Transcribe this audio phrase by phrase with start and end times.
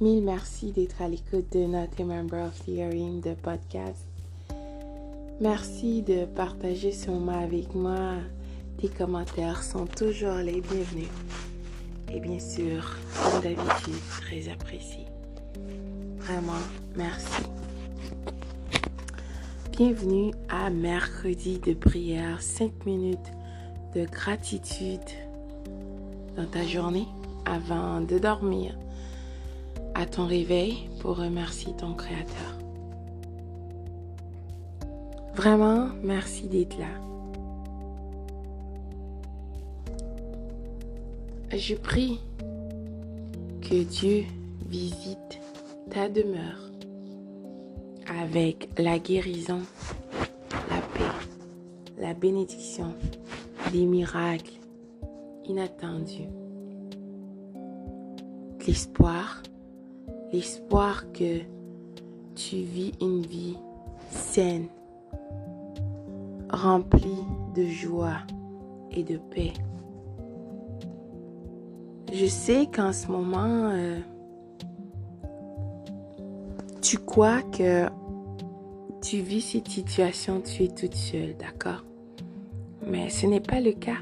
[0.00, 4.06] Mille merci d'être à l'écoute de notre Member of the Hearing de podcast.
[5.42, 8.14] Merci de partager ce moment avec moi.
[8.80, 11.10] Tes commentaires sont toujours les bienvenus.
[12.10, 15.04] Et bien sûr, comme d'habitude, très apprécié.
[16.16, 16.62] Vraiment,
[16.96, 17.42] merci.
[19.72, 23.18] Bienvenue à mercredi de prière, 5 minutes
[23.94, 25.00] de gratitude
[26.38, 27.06] dans ta journée
[27.44, 28.74] avant de dormir.
[30.00, 32.56] À ton réveil pour remercier ton Créateur.
[35.34, 36.86] Vraiment, merci d'être là.
[41.54, 42.18] Je prie
[43.60, 44.24] que Dieu
[44.70, 45.38] visite
[45.90, 46.70] ta demeure
[48.08, 49.60] avec la guérison,
[50.70, 51.26] la paix,
[51.98, 52.94] la bénédiction,
[53.70, 54.54] des miracles
[55.44, 56.30] inattendus.
[58.66, 59.42] L'espoir,
[60.32, 61.40] l'espoir que
[62.34, 63.56] tu vis une vie
[64.10, 64.68] saine,
[66.50, 68.18] remplie de joie
[68.90, 69.52] et de paix.
[72.12, 74.00] Je sais qu'en ce moment, euh,
[76.82, 77.86] tu crois que
[79.00, 81.84] tu vis cette situation, tu es toute seule, d'accord?
[82.86, 83.98] Mais ce n'est pas le cas.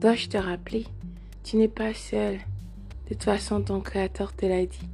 [0.00, 0.84] Dois-je te rappeler?
[1.44, 2.38] Tu n'es pas seule.
[3.08, 4.88] De toute façon, ton Créateur te l'a dit.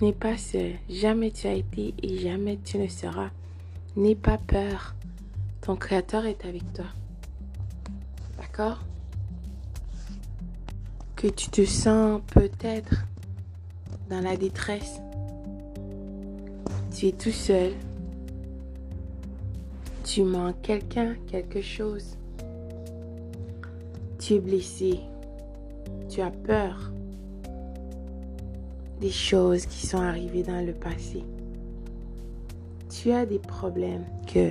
[0.00, 0.72] N'aie pas seul.
[0.88, 3.30] Jamais tu as été et jamais tu ne seras.
[3.96, 4.94] N'aie pas peur.
[5.62, 6.86] Ton Créateur est avec toi.
[8.38, 8.84] D'accord?
[11.16, 13.04] Que tu te sens peut-être
[14.10, 15.00] dans la détresse.
[16.94, 17.72] Tu es tout seul
[20.06, 22.16] tu manques quelqu'un, quelque chose.
[24.18, 25.00] Tu es blessé.
[26.08, 26.92] Tu as peur
[29.00, 31.24] des choses qui sont arrivées dans le passé.
[32.88, 34.50] Tu as des problèmes que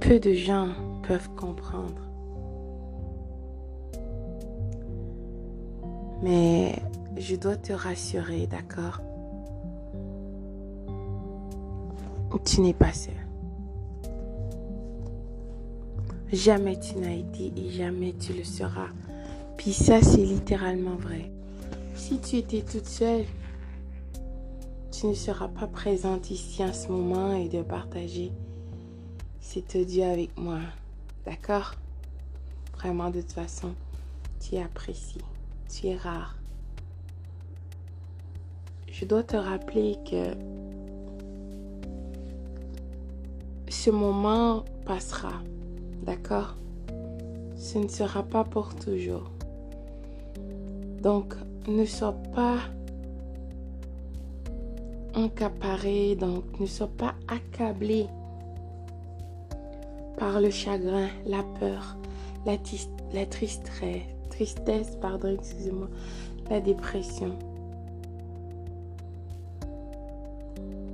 [0.00, 0.68] peu de gens
[1.06, 2.02] peuvent comprendre.
[6.22, 6.76] Mais
[7.16, 9.00] je dois te rassurer, d'accord?
[12.44, 13.14] Tu n'es pas seul.
[16.32, 18.88] Jamais tu n'as été et jamais tu le seras.
[19.56, 21.30] Puis ça, c'est littéralement vrai.
[22.12, 23.24] Si tu étais toute seule,
[24.90, 28.32] tu ne seras pas présente ici en ce moment et de partager
[29.40, 30.58] cet audio avec moi.
[31.24, 31.72] D'accord?
[32.74, 33.72] Vraiment, de toute façon,
[34.40, 35.22] tu es apprécié.
[35.70, 36.36] Tu es rare.
[38.88, 40.34] Je dois te rappeler que
[43.70, 45.32] ce moment passera.
[46.02, 46.56] D'accord?
[47.56, 49.30] Ce ne sera pas pour toujours.
[51.00, 51.34] Donc,
[51.68, 52.58] ne sois pas
[55.14, 58.06] encaparé, donc ne sois pas accablé
[60.18, 61.96] par le chagrin, la peur,
[62.46, 62.56] la,
[63.26, 65.88] tristesse, tristesse, pardon, excusez-moi,
[66.50, 67.36] la dépression.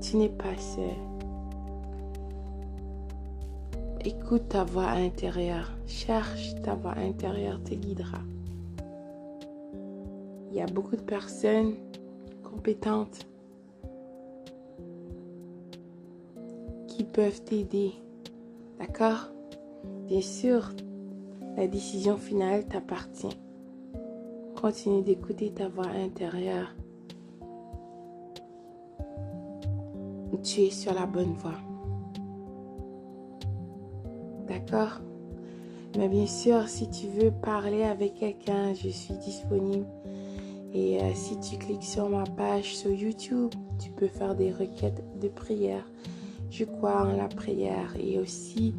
[0.01, 0.85] Tu n'es pas seul.
[4.05, 5.71] Écoute ta voix intérieure.
[5.87, 8.21] Cherche ta voix intérieure te guidera.
[10.51, 11.75] Il y a beaucoup de personnes
[12.43, 13.27] compétentes
[16.87, 17.93] qui peuvent t'aider.
[18.79, 19.31] D'accord?
[20.07, 20.71] Bien sûr,
[21.57, 23.37] la décision finale t'appartient.
[24.61, 26.75] Continue d'écouter ta voix intérieure.
[30.43, 31.59] Tu es sur la bonne voie.
[34.47, 35.01] D'accord?
[35.97, 39.87] Mais bien sûr, si tu veux parler avec quelqu'un, je suis disponible.
[40.75, 45.03] Et euh, si tu cliques sur ma page sur YouTube, tu peux faire des requêtes
[45.21, 45.85] de prière.
[46.51, 48.75] Je crois en la prière et aussi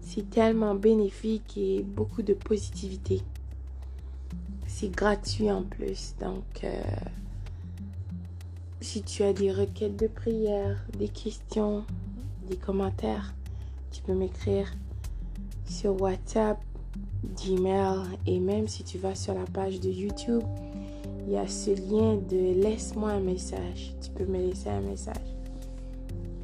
[0.00, 3.22] c'est tellement bénéfique et beaucoup de positivité.
[4.66, 6.14] C'est gratuit en plus.
[6.20, 6.82] Donc, euh,
[8.80, 11.84] si tu as des requêtes de prière, des questions,
[12.48, 13.34] des commentaires,
[13.90, 14.72] tu peux m'écrire
[15.66, 16.58] sur WhatsApp,
[17.44, 20.42] Gmail et même si tu vas sur la page de YouTube,
[21.26, 23.94] il y a ce lien de laisse-moi un message.
[24.00, 25.16] Tu peux me laisser un message.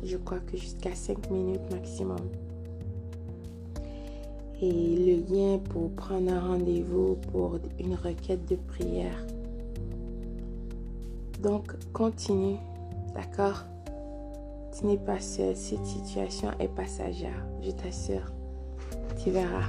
[0.02, 2.18] Je crois que jusqu'à 5 minutes maximum.
[4.60, 9.24] Et le lien pour prendre un rendez-vous pour une requête de prière.
[11.40, 12.56] Donc, continue.
[13.14, 13.64] D'accord?
[14.76, 15.54] Tu n'es pas seul.
[15.54, 17.46] Cette situation est passagère.
[17.62, 18.32] Je t'assure.
[19.22, 19.68] Tu verras.